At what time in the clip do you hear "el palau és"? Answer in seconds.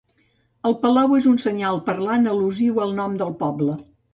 0.69-1.27